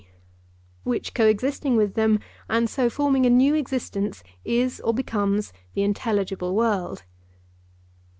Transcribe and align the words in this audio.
which 0.83 1.13
co 1.13 1.27
existing 1.27 1.77
with 1.77 1.93
them 1.93 2.19
and 2.49 2.71
so 2.71 2.89
forming 2.89 3.23
a 3.23 3.29
new 3.29 3.53
existence, 3.53 4.23
is 4.43 4.79
or 4.81 4.95
becomes 4.95 5.53
the 5.75 5.83
intelligible 5.83 6.55
world... 6.55 7.03